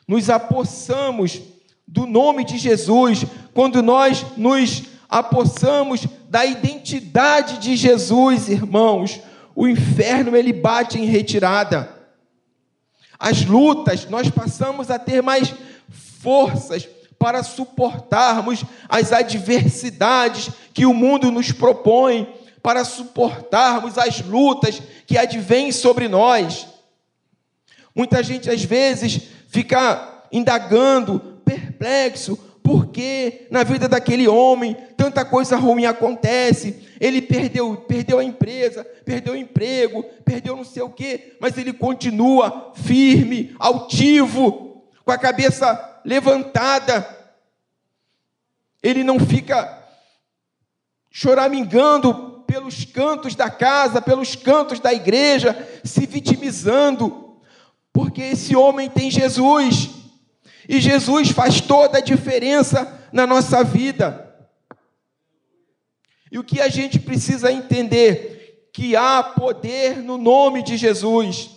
nos 0.08 0.30
apossamos 0.30 1.42
do 1.88 2.06
nome 2.06 2.44
de 2.44 2.58
Jesus, 2.58 3.26
quando 3.54 3.82
nós 3.82 4.26
nos 4.36 4.84
apossamos 5.08 6.06
da 6.30 6.46
identidade 6.46 7.60
de 7.60 7.76
Jesus, 7.76 8.50
irmãos, 8.50 9.20
o 9.56 9.68
inferno 9.68 10.36
ele 10.36 10.52
bate 10.52 11.00
em 11.00 11.06
retirada. 11.06 11.94
As 13.18 13.46
lutas, 13.46 14.10
nós 14.10 14.30
passamos 14.30 14.92
a 14.92 15.00
ter 15.00 15.22
mais 15.22 15.54
forças 16.22 16.88
para 17.18 17.44
suportarmos 17.44 18.64
as 18.90 19.14
adversidades 19.14 20.50
que 20.74 20.86
o 20.86 20.94
mundo 20.94 21.32
nos 21.32 21.52
propõe, 21.52 22.28
para 22.62 22.84
suportarmos 22.84 23.98
as 23.98 24.22
lutas 24.22 24.82
que 25.08 25.18
advêm 25.18 25.72
sobre 25.72 26.08
nós. 26.08 26.68
Muita 27.96 28.22
gente 28.22 28.50
às 28.50 28.64
vezes 28.64 29.22
fica 29.48 30.26
indagando, 30.32 31.35
perplexo, 31.46 32.38
porque 32.64 33.48
na 33.52 33.64
vida 33.64 33.88
daquele 33.88 34.28
homem 34.28 34.76
tanta 34.98 35.24
coisa 35.24 35.56
ruim 35.56 35.86
acontece. 35.86 36.84
Ele 37.00 37.22
perdeu, 37.22 37.78
perdeu 37.88 38.18
a 38.18 38.24
empresa, 38.24 38.84
perdeu 39.06 39.34
o 39.34 39.38
emprego, 39.38 40.04
perdeu 40.26 40.56
não 40.56 40.64
sei 40.64 40.82
o 40.82 40.90
quê, 40.90 41.38
mas 41.40 41.58
ele 41.58 41.72
continua 41.72 42.72
firme, 42.74 43.56
altivo, 43.60 44.84
com 45.06 45.12
a 45.12 45.18
cabeça 45.18 46.02
levantada. 46.04 47.08
Ele 48.82 49.04
não 49.04 49.20
fica 49.20 49.84
choramingando 51.12 52.44
pelos 52.48 52.84
cantos 52.84 53.36
da 53.36 53.50
casa, 53.50 54.02
pelos 54.02 54.36
cantos 54.36 54.80
da 54.80 54.92
igreja, 54.92 55.56
se 55.84 56.06
vitimizando 56.06 57.26
porque 57.96 58.22
esse 58.22 58.54
homem 58.58 58.90
tem 58.90 59.10
Jesus. 59.10 59.90
E 60.68 60.80
Jesus 60.80 61.30
faz 61.30 61.62
toda 61.62 62.00
a 62.00 62.02
diferença 62.02 63.08
na 63.12 63.26
nossa 63.28 63.64
vida. 63.64 64.26
E 66.32 66.40
o 66.40 66.44
que 66.44 66.60
a 66.60 66.68
gente 66.68 67.00
precisa 67.00 67.52
entender? 67.52 68.70
Que 68.74 68.96
há 68.96 69.24
poder 69.24 69.98
no 69.98 70.18
nome 70.18 70.64
de 70.64 70.76
Jesus. 70.76 71.52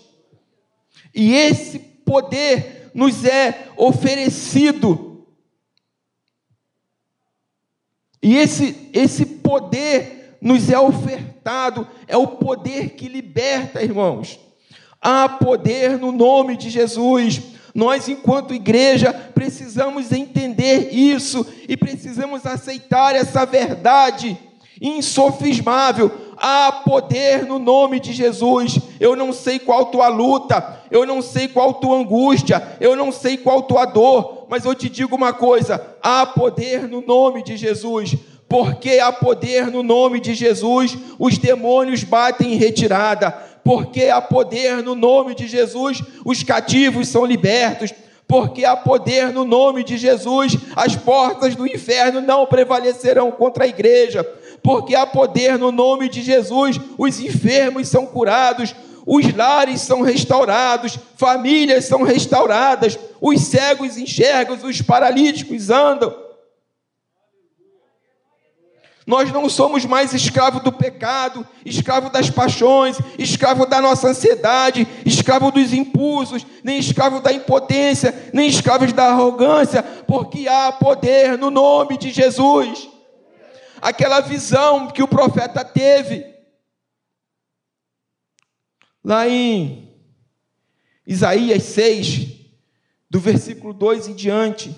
E 1.14 1.34
esse 1.34 1.78
poder 1.78 2.90
nos 2.94 3.24
é 3.24 3.68
oferecido. 3.76 5.26
E 8.22 8.36
esse, 8.36 8.90
esse 8.92 9.24
poder 9.24 10.36
nos 10.40 10.70
é 10.70 10.78
ofertado, 10.78 11.88
é 12.06 12.16
o 12.16 12.26
poder 12.26 12.90
que 12.90 13.08
liberta, 13.08 13.82
irmãos. 13.82 14.38
Há 15.00 15.28
poder 15.28 15.98
no 15.98 16.12
nome 16.12 16.56
de 16.56 16.70
Jesus. 16.70 17.40
Nós, 17.78 18.08
enquanto 18.08 18.52
igreja, 18.52 19.12
precisamos 19.12 20.10
entender 20.10 20.92
isso 20.92 21.46
e 21.68 21.76
precisamos 21.76 22.44
aceitar 22.44 23.14
essa 23.14 23.46
verdade 23.46 24.36
insofismável. 24.82 26.10
Há 26.36 26.72
poder 26.84 27.46
no 27.46 27.60
nome 27.60 28.00
de 28.00 28.12
Jesus. 28.12 28.80
Eu 28.98 29.14
não 29.14 29.32
sei 29.32 29.60
qual 29.60 29.86
tua 29.86 30.08
luta, 30.08 30.80
eu 30.90 31.06
não 31.06 31.22
sei 31.22 31.46
qual 31.46 31.74
tua 31.74 31.98
angústia, 31.98 32.60
eu 32.80 32.96
não 32.96 33.12
sei 33.12 33.36
qual 33.36 33.62
tua 33.62 33.84
dor, 33.84 34.46
mas 34.48 34.64
eu 34.64 34.74
te 34.74 34.88
digo 34.88 35.14
uma 35.14 35.32
coisa: 35.32 35.80
há 36.02 36.26
poder 36.26 36.88
no 36.88 37.00
nome 37.00 37.44
de 37.44 37.56
Jesus. 37.56 38.16
Porque 38.48 38.98
há 38.98 39.12
poder 39.12 39.66
no 39.66 39.82
nome 39.82 40.20
de 40.20 40.34
Jesus, 40.34 40.96
os 41.18 41.36
demônios 41.36 42.02
batem 42.02 42.54
em 42.54 42.56
retirada 42.56 43.30
porque 43.68 44.04
há 44.04 44.18
poder 44.18 44.82
no 44.82 44.94
nome 44.94 45.34
de 45.34 45.46
Jesus, 45.46 46.02
os 46.24 46.42
cativos 46.42 47.06
são 47.06 47.26
libertos, 47.26 47.92
porque 48.26 48.64
há 48.64 48.74
poder 48.74 49.30
no 49.30 49.44
nome 49.44 49.84
de 49.84 49.98
Jesus, 49.98 50.56
as 50.74 50.96
portas 50.96 51.54
do 51.54 51.66
inferno 51.66 52.22
não 52.22 52.46
prevalecerão 52.46 53.30
contra 53.30 53.64
a 53.64 53.68
igreja, 53.68 54.24
porque 54.62 54.94
há 54.94 55.06
poder 55.06 55.58
no 55.58 55.70
nome 55.70 56.08
de 56.08 56.22
Jesus, 56.22 56.80
os 56.96 57.20
enfermos 57.20 57.88
são 57.88 58.06
curados, 58.06 58.74
os 59.04 59.34
lares 59.34 59.82
são 59.82 60.00
restaurados, 60.00 60.98
famílias 61.14 61.84
são 61.84 62.04
restauradas, 62.04 62.98
os 63.20 63.38
cegos 63.42 63.98
enxergam, 63.98 64.56
os 64.64 64.80
paralíticos 64.80 65.68
andam. 65.68 66.27
Nós 69.08 69.32
não 69.32 69.48
somos 69.48 69.86
mais 69.86 70.12
escravo 70.12 70.60
do 70.60 70.70
pecado, 70.70 71.48
escravo 71.64 72.10
das 72.10 72.28
paixões, 72.28 72.98
escravo 73.18 73.64
da 73.64 73.80
nossa 73.80 74.08
ansiedade, 74.08 74.86
escravo 75.02 75.50
dos 75.50 75.72
impulsos, 75.72 76.46
nem 76.62 76.78
escravo 76.78 77.18
da 77.18 77.32
impotência, 77.32 78.30
nem 78.34 78.46
escravos 78.46 78.92
da 78.92 79.06
arrogância, 79.06 79.82
porque 79.82 80.46
há 80.46 80.70
poder 80.72 81.38
no 81.38 81.50
nome 81.50 81.96
de 81.96 82.10
Jesus. 82.10 82.86
Aquela 83.80 84.20
visão 84.20 84.88
que 84.88 85.02
o 85.02 85.08
profeta 85.08 85.64
teve. 85.64 86.26
Lá 89.02 89.26
em 89.26 89.90
Isaías 91.06 91.62
6, 91.62 92.28
do 93.08 93.18
versículo 93.18 93.72
2 93.72 94.08
em 94.08 94.14
diante. 94.14 94.76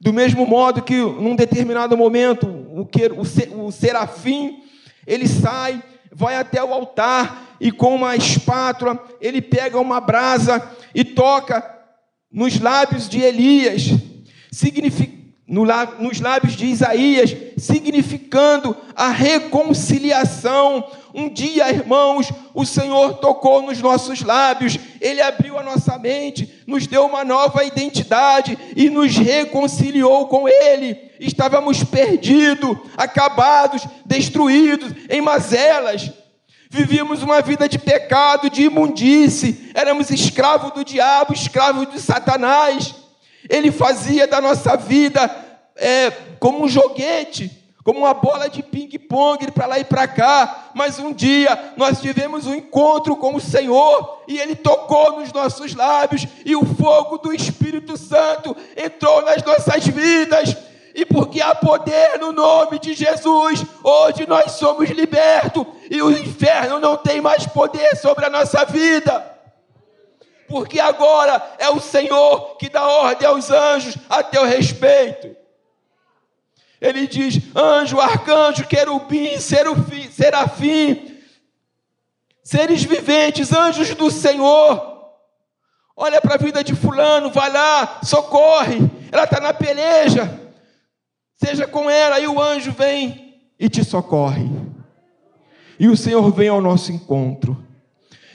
Do 0.00 0.10
mesmo 0.10 0.46
modo 0.46 0.80
que, 0.80 0.96
num 0.96 1.36
determinado 1.36 1.94
momento, 1.98 2.59
o, 2.80 2.88
o, 3.62 3.66
o 3.66 3.72
serafim 3.72 4.62
ele 5.06 5.26
sai, 5.26 5.82
vai 6.12 6.36
até 6.36 6.62
o 6.62 6.72
altar 6.72 7.56
e 7.60 7.70
com 7.70 7.94
uma 7.94 8.16
espátula 8.16 9.02
ele 9.20 9.42
pega 9.42 9.78
uma 9.78 10.00
brasa 10.00 10.70
e 10.94 11.04
toca 11.04 11.78
nos 12.30 12.58
lábios 12.60 13.08
de 13.08 13.20
Elias, 13.20 13.90
significa 14.52 15.19
nos 15.50 16.20
lábios 16.20 16.54
de 16.54 16.66
Isaías, 16.66 17.36
significando 17.58 18.76
a 18.94 19.08
reconciliação. 19.08 20.88
Um 21.12 21.28
dia, 21.28 21.68
irmãos, 21.68 22.30
o 22.54 22.64
Senhor 22.64 23.14
tocou 23.14 23.60
nos 23.60 23.82
nossos 23.82 24.22
lábios, 24.22 24.78
Ele 25.00 25.20
abriu 25.20 25.58
a 25.58 25.64
nossa 25.64 25.98
mente, 25.98 26.62
nos 26.68 26.86
deu 26.86 27.04
uma 27.04 27.24
nova 27.24 27.64
identidade 27.64 28.56
e 28.76 28.88
nos 28.88 29.16
reconciliou 29.16 30.28
com 30.28 30.48
Ele. 30.48 30.96
Estávamos 31.18 31.82
perdidos, 31.82 32.78
acabados, 32.96 33.84
destruídos, 34.06 34.92
em 35.08 35.20
mazelas. 35.20 36.12
Vivíamos 36.70 37.24
uma 37.24 37.40
vida 37.42 37.68
de 37.68 37.76
pecado, 37.76 38.48
de 38.48 38.62
imundície, 38.62 39.72
éramos 39.74 40.10
escravos 40.10 40.72
do 40.72 40.84
diabo, 40.84 41.32
escravos 41.32 41.90
de 41.90 42.00
Satanás. 42.00 43.09
Ele 43.48 43.70
fazia 43.70 44.26
da 44.26 44.40
nossa 44.40 44.76
vida 44.76 45.30
é, 45.76 46.10
como 46.38 46.64
um 46.64 46.68
joguete, 46.68 47.50
como 47.82 48.00
uma 48.00 48.12
bola 48.12 48.48
de 48.48 48.62
ping-pong 48.62 49.50
para 49.50 49.66
lá 49.66 49.78
e 49.78 49.84
para 49.84 50.06
cá. 50.06 50.70
Mas 50.74 50.98
um 50.98 51.12
dia 51.12 51.72
nós 51.76 52.00
tivemos 52.00 52.46
um 52.46 52.54
encontro 52.54 53.16
com 53.16 53.34
o 53.34 53.40
Senhor 53.40 54.22
e 54.28 54.38
Ele 54.38 54.54
tocou 54.54 55.18
nos 55.18 55.32
nossos 55.32 55.74
lábios 55.74 56.26
e 56.44 56.54
o 56.54 56.64
fogo 56.64 57.18
do 57.18 57.32
Espírito 57.32 57.96
Santo 57.96 58.56
entrou 58.76 59.22
nas 59.22 59.42
nossas 59.42 59.86
vidas. 59.86 60.56
E 60.94 61.06
porque 61.06 61.40
há 61.40 61.54
poder 61.54 62.18
no 62.18 62.32
nome 62.32 62.78
de 62.80 62.94
Jesus, 62.94 63.64
hoje 63.82 64.26
nós 64.26 64.52
somos 64.52 64.90
libertos 64.90 65.64
e 65.88 66.02
o 66.02 66.10
inferno 66.10 66.80
não 66.80 66.96
tem 66.96 67.20
mais 67.20 67.46
poder 67.46 67.96
sobre 67.96 68.26
a 68.26 68.30
nossa 68.30 68.64
vida 68.64 69.29
porque 70.50 70.80
agora 70.80 71.54
é 71.58 71.70
o 71.70 71.78
Senhor 71.78 72.56
que 72.56 72.68
dá 72.68 72.84
ordem 72.84 73.28
aos 73.28 73.52
anjos 73.52 73.94
a 74.08 74.20
teu 74.20 74.44
respeito. 74.44 75.36
Ele 76.80 77.06
diz: 77.06 77.40
anjo, 77.54 78.00
arcanjo, 78.00 78.66
querubim, 78.66 79.38
serufim, 79.38 80.10
serafim, 80.10 81.16
seres 82.42 82.82
viventes, 82.82 83.52
anjos 83.52 83.94
do 83.94 84.10
Senhor. 84.10 84.90
Olha 85.96 86.20
para 86.20 86.34
a 86.34 86.38
vida 86.38 86.64
de 86.64 86.74
Fulano, 86.74 87.30
vai 87.30 87.52
lá, 87.52 88.00
socorre, 88.02 88.78
ela 89.12 89.24
está 89.24 89.38
na 89.38 89.54
peleja, 89.54 90.40
seja 91.36 91.66
com 91.66 91.88
ela, 91.88 92.18
e 92.18 92.26
o 92.26 92.40
anjo 92.40 92.72
vem 92.72 93.40
e 93.58 93.68
te 93.68 93.84
socorre. 93.84 94.50
E 95.78 95.86
o 95.86 95.96
Senhor 95.96 96.28
vem 96.32 96.48
ao 96.48 96.60
nosso 96.60 96.90
encontro. 96.90 97.69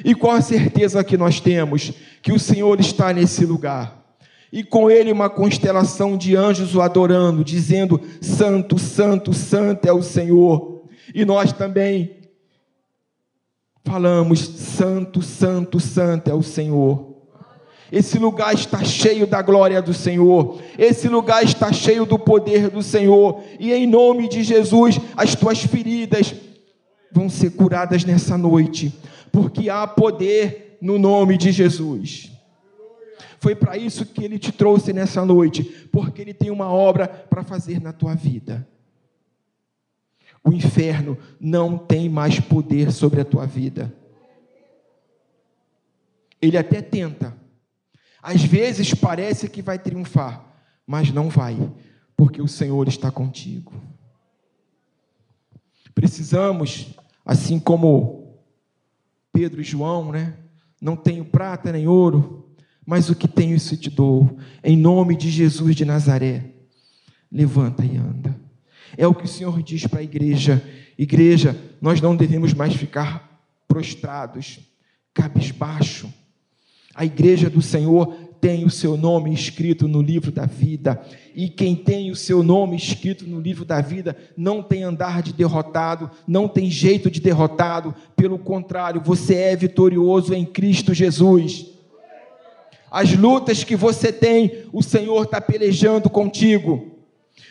E 0.04 0.14
qual 0.14 0.36
a 0.36 0.42
certeza 0.42 1.04
que 1.04 1.18
nós 1.18 1.40
temos? 1.40 1.94
Que 2.22 2.32
o 2.32 2.40
Senhor 2.40 2.80
está 2.80 3.14
nesse 3.14 3.46
lugar. 3.46 4.04
E 4.52 4.64
com 4.64 4.90
ele 4.90 5.12
uma 5.12 5.30
constelação 5.30 6.18
de 6.18 6.36
anjos 6.36 6.76
o 6.76 6.82
adorando, 6.82 7.44
dizendo: 7.44 8.00
Santo, 8.22 8.78
Santo, 8.78 9.34
Santo 9.34 9.86
é 9.86 9.94
o 9.94 10.02
Senhor. 10.02 10.84
E 11.14 11.26
nós 11.26 11.52
também 11.52 12.22
falamos: 13.84 14.40
Santo, 14.40 15.22
Santo, 15.22 15.80
Santo 15.80 16.30
é 16.30 16.34
o 16.34 16.44
Senhor. 16.44 17.16
Esse 17.92 18.18
lugar 18.18 18.54
está 18.54 18.84
cheio 18.84 19.28
da 19.28 19.42
glória 19.42 19.82
do 19.82 19.94
Senhor. 19.94 20.60
Esse 20.78 21.08
lugar 21.08 21.44
está 21.44 21.72
cheio 21.72 22.06
do 22.06 22.18
poder 22.18 22.70
do 22.70 22.82
Senhor. 22.82 23.44
E 23.60 23.72
em 23.72 23.86
nome 23.86 24.28
de 24.28 24.44
Jesus, 24.44 25.00
as 25.16 25.36
tuas 25.36 25.60
feridas 25.64 26.34
vão 27.12 27.30
ser 27.30 27.52
curadas 27.52 28.04
nessa 28.04 28.38
noite 28.38 28.92
porque 29.36 29.70
há 29.70 29.86
poder 29.86 30.78
no 30.80 30.98
nome 30.98 31.38
de 31.38 31.52
Jesus. 31.52 32.32
Foi 33.38 33.54
para 33.54 33.78
isso 33.78 34.06
que 34.06 34.24
ele 34.24 34.40
te 34.40 34.50
trouxe 34.50 34.94
nessa 34.94 35.26
noite, 35.26 35.62
porque 35.92 36.22
ele 36.22 36.34
tem 36.34 36.50
uma 36.50 36.70
obra 36.70 37.06
para 37.06 37.44
fazer 37.44 37.82
na 37.82 37.92
tua 37.92 38.16
vida. 38.16 38.66
O 40.42 40.54
inferno 40.54 41.18
não 41.38 41.78
tem 41.78 42.08
mais 42.08 42.40
poder 42.40 42.94
sobre 42.94 43.20
a 43.20 43.26
tua 43.26 43.46
vida. 43.46 43.94
Ele 46.42 46.58
até 46.58 46.82
tenta. 46.82 47.36
Às 48.24 48.42
vezes 48.42 48.94
parece 48.94 49.50
que 49.50 49.62
vai 49.62 49.78
triunfar, 49.78 50.46
mas 50.88 51.12
não 51.12 51.28
vai, 51.28 51.58
porque 52.16 52.42
o 52.42 52.48
Senhor 52.48 52.88
está 52.88 53.12
contigo. 53.12 53.74
Precisamos, 55.94 56.96
assim 57.26 57.60
como 57.60 58.25
Pedro 59.36 59.60
e 59.60 59.66
João, 59.66 60.14
né? 60.14 60.34
Não 60.82 60.96
tenho 60.96 61.26
prata 61.26 61.70
nem 61.70 61.90
ouro, 61.90 62.56
mas 62.86 63.10
o 63.10 63.16
que 63.16 63.28
tenho 63.28 63.54
isso 63.54 63.76
te 63.76 63.90
dou. 63.90 64.38
Em 64.64 64.78
nome 64.78 65.14
de 65.18 65.30
Jesus 65.30 65.76
de 65.76 65.84
Nazaré, 65.84 66.54
levanta 67.30 67.84
e 67.84 67.98
anda. 67.98 68.34
É 68.98 69.06
o 69.06 69.14
que 69.14 69.26
o 69.26 69.28
Senhor 69.28 69.62
diz 69.62 69.86
para 69.86 70.00
a 70.00 70.04
igreja. 70.04 70.64
Igreja, 70.98 71.60
nós 71.82 72.00
não 72.00 72.16
devemos 72.16 72.54
mais 72.54 72.76
ficar 72.76 73.46
prostrados, 73.68 74.62
cabisbaixo. 75.14 76.08
A 76.96 77.04
igreja 77.04 77.50
do 77.50 77.62
Senhor 77.62 78.16
tem 78.40 78.64
o 78.64 78.70
seu 78.70 78.96
nome 78.96 79.34
escrito 79.34 79.86
no 79.86 80.02
livro 80.02 80.32
da 80.32 80.46
vida. 80.46 81.02
E 81.36 81.50
quem 81.50 81.76
tem 81.76 82.10
o 82.10 82.16
seu 82.16 82.42
nome 82.42 82.78
escrito 82.78 83.28
no 83.28 83.42
livro 83.42 83.66
da 83.66 83.82
vida 83.82 84.16
não 84.38 84.64
tem 84.64 84.84
andar 84.84 85.22
de 85.22 85.34
derrotado, 85.34 86.10
não 86.26 86.48
tem 86.48 86.70
jeito 86.70 87.12
de 87.12 87.20
derrotado. 87.20 87.94
Pelo 88.16 88.40
contrário, 88.40 89.02
você 89.04 89.36
é 89.36 89.56
vitorioso 89.58 90.34
em 90.34 90.46
Cristo 90.46 90.94
Jesus. 90.94 91.66
As 92.90 93.14
lutas 93.14 93.64
que 93.66 93.76
você 93.76 94.14
tem, 94.14 94.64
o 94.72 94.82
Senhor 94.82 95.24
está 95.24 95.42
pelejando 95.42 96.10
contigo. 96.10 97.00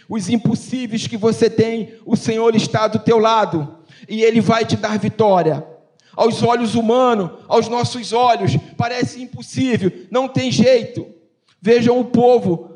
Os 0.09 0.31
impossíveis 0.31 1.07
que 1.07 1.19
você 1.19 1.51
tem, 1.51 1.95
o 2.07 2.17
Senhor 2.17 2.57
está 2.57 2.89
do 2.89 2.99
teu 2.99 3.19
lado. 3.19 3.77
E 4.09 4.23
Ele 4.23 4.41
vai 4.41 4.65
te 4.65 4.77
dar 4.77 4.99
vitória 4.99 5.74
aos 6.17 6.43
olhos 6.43 6.75
humanos, 6.75 7.31
aos 7.49 7.69
nossos 7.69 8.13
olhos, 8.13 8.57
parece 8.77 9.23
impossível, 9.23 9.91
não 10.11 10.29
tem 10.29 10.51
jeito. 10.51 11.07
Vejam 11.61 11.99
o 11.99 12.05
povo 12.05 12.71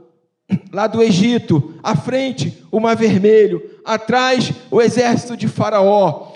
lá 0.72 0.86
do 0.86 1.02
Egito, 1.02 1.74
à 1.82 1.94
frente 1.94 2.64
o 2.70 2.80
mar 2.80 2.96
vermelho, 2.96 3.62
atrás 3.84 4.52
o 4.70 4.80
exército 4.80 5.36
de 5.36 5.46
Faraó. 5.46 6.32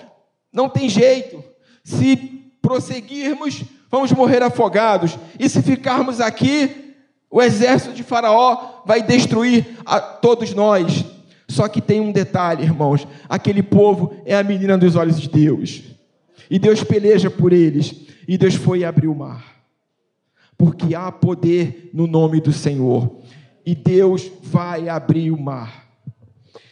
Não 0.51 0.69
tem 0.69 0.87
jeito. 0.87 1.43
Se 1.83 2.15
prosseguirmos, 2.61 3.63
vamos 3.89 4.11
morrer 4.11 4.43
afogados. 4.43 5.17
E 5.39 5.49
se 5.49 5.61
ficarmos 5.61 6.21
aqui, 6.21 6.95
o 7.29 7.41
exército 7.41 7.93
de 7.93 8.03
Faraó 8.03 8.83
vai 8.85 9.01
destruir 9.01 9.77
a 9.85 9.99
todos 9.99 10.53
nós. 10.53 11.03
Só 11.47 11.67
que 11.67 11.81
tem 11.81 11.99
um 11.99 12.11
detalhe, 12.11 12.63
irmãos: 12.63 13.07
aquele 13.27 13.63
povo 13.63 14.15
é 14.25 14.35
a 14.35 14.43
menina 14.43 14.77
dos 14.77 14.95
olhos 14.95 15.19
de 15.19 15.27
Deus. 15.27 15.92
E 16.49 16.59
Deus 16.59 16.83
peleja 16.83 17.29
por 17.29 17.53
eles. 17.53 17.95
E 18.27 18.37
Deus 18.37 18.55
foi 18.55 18.83
abrir 18.83 19.07
o 19.07 19.15
mar. 19.15 19.63
Porque 20.57 20.95
há 20.95 21.11
poder 21.11 21.89
no 21.93 22.07
nome 22.07 22.39
do 22.39 22.51
Senhor. 22.51 23.19
E 23.65 23.73
Deus 23.75 24.31
vai 24.41 24.89
abrir 24.89 25.31
o 25.31 25.39
mar. 25.39 25.87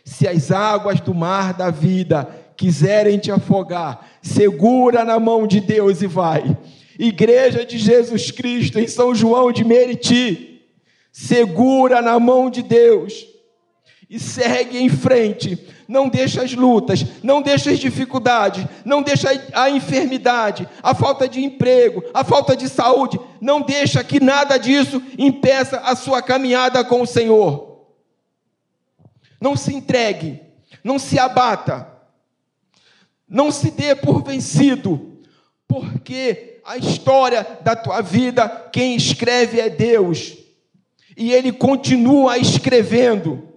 Se 0.04 0.28
as 0.28 0.52
águas 0.52 1.00
do 1.00 1.14
mar 1.14 1.54
da 1.54 1.70
vida 1.70 2.26
quiserem 2.58 3.18
te 3.18 3.32
afogar, 3.32 4.08
segura 4.22 5.04
na 5.04 5.20
mão 5.20 5.48
de 5.48 5.60
Deus 5.60 6.02
e 6.02 6.08
vai. 6.08 6.58
Igreja 7.00 7.66
de 7.66 7.78
Jesus 7.78 8.30
Cristo 8.30 8.80
em 8.80 8.88
São 8.88 9.16
João 9.16 9.52
de 9.52 9.64
Meriti, 9.64 10.62
segura 11.12 12.02
na 12.02 12.20
mão 12.20 12.50
de 12.50 12.62
Deus 12.62 13.26
e 14.12 14.20
segue 14.20 14.78
em 14.78 14.90
frente. 14.90 15.58
Não 15.92 16.08
deixa 16.08 16.42
as 16.42 16.54
lutas, 16.54 17.06
não 17.22 17.42
deixa 17.42 17.70
as 17.70 17.78
dificuldades, 17.78 18.66
não 18.86 19.02
deixa 19.02 19.28
a 19.52 19.70
enfermidade, 19.70 20.66
a 20.82 20.96
falta 20.96 21.28
de 21.28 21.44
emprego, 21.44 22.02
a 22.14 22.24
falta 22.24 22.56
de 22.56 22.70
saúde, 22.70 23.20
não 23.42 23.62
deixa 23.62 24.02
que 24.02 24.18
nada 24.18 24.58
disso 24.58 25.04
impeça 25.18 25.82
a 25.82 25.94
sua 25.94 26.22
caminhada 26.22 26.82
com 26.86 27.02
o 27.02 27.06
Senhor. 27.06 27.90
Não 29.42 29.58
se 29.58 29.76
entregue, 29.76 30.40
não 30.82 30.98
se 30.98 31.20
abata, 31.20 31.86
não 33.28 33.52
se 33.52 33.70
dê 33.70 33.94
por 33.94 34.24
vencido, 34.24 35.20
porque 35.68 36.62
a 36.66 36.78
história 36.78 37.46
da 37.66 37.76
tua 37.76 38.00
vida, 38.00 38.48
quem 38.72 38.96
escreve 38.96 39.60
é 39.60 39.68
Deus, 39.68 40.38
e 41.18 41.34
Ele 41.34 41.52
continua 41.52 42.38
escrevendo. 42.38 43.51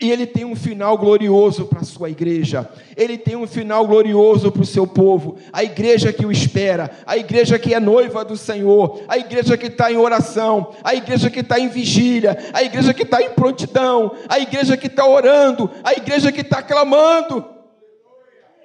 E 0.00 0.10
ele 0.10 0.26
tem 0.26 0.44
um 0.44 0.56
final 0.56 0.98
glorioso 0.98 1.66
para 1.66 1.80
a 1.80 1.84
sua 1.84 2.10
igreja. 2.10 2.68
Ele 2.96 3.16
tem 3.16 3.36
um 3.36 3.46
final 3.46 3.86
glorioso 3.86 4.50
para 4.50 4.62
o 4.62 4.66
seu 4.66 4.86
povo. 4.86 5.38
A 5.52 5.62
igreja 5.62 6.12
que 6.12 6.26
o 6.26 6.32
espera. 6.32 6.90
A 7.06 7.16
igreja 7.16 7.58
que 7.58 7.72
é 7.72 7.78
noiva 7.78 8.24
do 8.24 8.36
Senhor. 8.36 9.02
A 9.06 9.16
igreja 9.16 9.56
que 9.56 9.66
está 9.66 9.90
em 9.90 9.96
oração. 9.96 10.74
A 10.82 10.94
igreja 10.94 11.30
que 11.30 11.40
está 11.40 11.58
em 11.58 11.68
vigília. 11.68 12.36
A 12.52 12.62
igreja 12.64 12.92
que 12.92 13.04
está 13.04 13.22
em 13.22 13.30
prontidão. 13.30 14.12
A 14.28 14.40
igreja 14.40 14.76
que 14.76 14.88
está 14.88 15.06
orando. 15.06 15.70
A 15.84 15.92
igreja 15.92 16.32
que 16.32 16.40
está 16.40 16.62
clamando. 16.62 17.44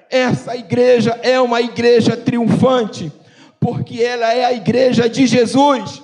Essa 0.10 0.56
igreja 0.58 1.20
é 1.22 1.40
uma 1.40 1.62
igreja 1.62 2.18
triunfante. 2.18 3.12
Porque 3.60 4.02
ela 4.02 4.34
é 4.34 4.44
a 4.44 4.54
igreja 4.54 5.08
de 5.08 5.28
Jesus. 5.28 6.02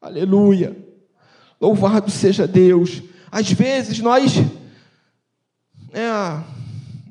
Aleluia. 0.00 0.87
Louvado 1.60 2.10
seja 2.10 2.46
Deus. 2.46 3.02
Às 3.30 3.50
vezes 3.52 3.98
nós. 4.00 4.34
É, 5.92 6.06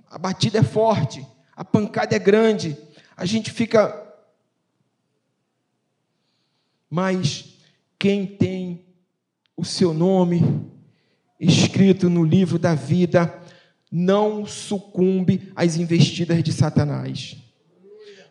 a 0.10 0.18
batida 0.20 0.60
é 0.60 0.64
forte, 0.64 1.26
a 1.56 1.66
pancada 1.66 2.16
é 2.16 2.20
grande, 2.20 2.78
a 3.16 3.26
gente 3.26 3.52
fica. 3.52 4.04
Mas 6.90 7.58
quem 8.00 8.26
tem 8.26 8.86
o 9.56 9.66
seu 9.66 9.94
nome 9.94 10.42
escrito 11.40 12.10
no 12.10 12.24
livro 12.24 12.58
da 12.58 12.74
vida 12.74 13.42
não 13.92 14.46
sucumbe 14.46 15.52
às 15.56 15.78
investidas 15.78 16.44
de 16.44 16.52
Satanás, 16.52 17.38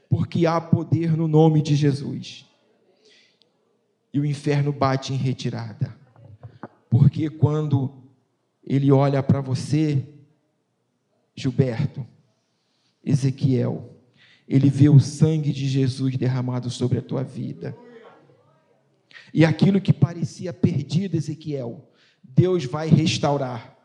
porque 0.08 0.46
há 0.46 0.60
poder 0.60 1.16
no 1.16 1.28
nome 1.28 1.62
de 1.62 1.74
Jesus. 1.74 2.46
E 4.12 4.20
o 4.20 4.24
inferno 4.24 4.72
bate 4.72 5.12
em 5.12 5.16
retirada. 5.16 6.05
Porque 6.98 7.28
quando 7.28 7.92
ele 8.64 8.90
olha 8.90 9.22
para 9.22 9.42
você, 9.42 10.02
Gilberto, 11.34 12.06
Ezequiel, 13.04 13.90
ele 14.48 14.70
vê 14.70 14.88
o 14.88 14.98
sangue 14.98 15.52
de 15.52 15.68
Jesus 15.68 16.16
derramado 16.16 16.70
sobre 16.70 16.98
a 16.98 17.02
tua 17.02 17.22
vida. 17.22 17.76
E 19.32 19.44
aquilo 19.44 19.78
que 19.78 19.92
parecia 19.92 20.54
perdido, 20.54 21.18
Ezequiel, 21.18 21.86
Deus 22.24 22.64
vai 22.64 22.88
restaurar. 22.88 23.76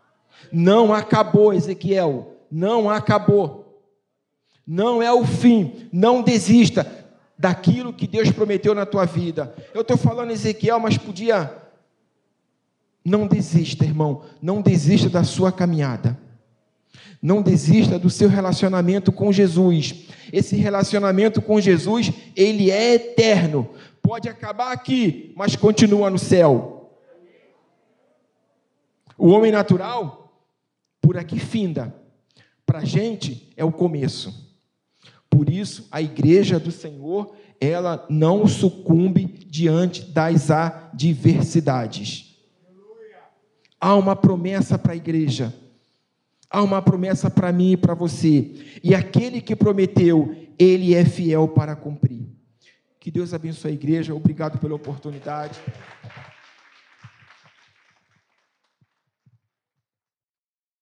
Não 0.50 0.94
acabou, 0.94 1.54
Ezequiel, 1.54 2.38
não 2.50 2.90
acabou. 2.90 3.84
Não 4.66 5.04
é 5.04 5.12
o 5.12 5.26
fim, 5.26 5.90
não 5.92 6.22
desista 6.22 6.90
daquilo 7.38 7.92
que 7.92 8.08
Deus 8.08 8.32
prometeu 8.32 8.74
na 8.74 8.86
tua 8.86 9.04
vida. 9.04 9.54
Eu 9.74 9.82
estou 9.82 9.98
falando 9.98 10.32
Ezequiel, 10.32 10.80
mas 10.80 10.98
podia 10.98 11.61
não 13.04 13.28
desista, 13.28 13.84
irmão. 13.84 14.24
Não 14.42 14.62
desista 14.62 15.10
da 15.10 15.24
sua 15.24 15.52
caminhada. 15.52 16.18
Não 17.22 17.42
desista 17.42 18.00
do 18.00 18.10
seu 18.10 18.30
relacionamento 18.30 19.12
com 19.12 19.32
Jesus. 19.32 20.08
Esse 20.32 20.56
relacionamento 20.56 21.42
com 21.42 21.60
Jesus, 21.60 22.12
ele 22.36 22.72
é 22.72 22.96
eterno. 22.96 23.70
Pode 24.02 24.28
acabar 24.28 24.72
aqui, 24.72 25.34
mas 25.36 25.56
continua 25.56 26.10
no 26.10 26.18
céu. 26.18 26.92
O 29.18 29.30
homem 29.30 29.52
natural, 29.52 30.34
por 31.00 31.18
aqui 31.18 31.40
finda. 31.40 31.96
Para 32.66 32.80
a 32.80 32.86
gente, 32.86 33.52
é 33.56 33.64
o 33.64 33.72
começo. 33.72 34.50
Por 35.30 35.50
isso, 35.50 35.88
a 35.92 36.02
igreja 36.02 36.60
do 36.60 36.72
Senhor, 36.72 37.36
ela 37.60 38.06
não 38.10 38.48
sucumbe 38.48 39.26
diante 39.48 40.04
das 40.04 40.50
adversidades. 40.50 42.31
Há 43.82 43.96
uma 43.96 44.16
promessa 44.16 44.78
para 44.78 44.94
a 44.94 44.96
igreja. 44.96 45.52
Há 46.48 46.62
uma 46.62 46.82
promessa 46.84 47.32
para 47.32 47.52
mim 47.52 47.72
e 47.72 47.78
para 47.78 47.96
você. 47.96 48.80
E 48.84 48.94
aquele 48.94 49.42
que 49.42 49.56
prometeu, 49.56 50.36
ele 50.60 50.94
é 50.94 51.04
fiel 51.04 51.48
para 51.48 51.76
cumprir. 51.76 52.28
Que 53.00 53.10
Deus 53.10 53.34
abençoe 53.34 53.72
a 53.72 53.74
igreja. 53.74 54.14
Obrigado 54.14 54.60
pela 54.60 54.76
oportunidade. 54.76 55.60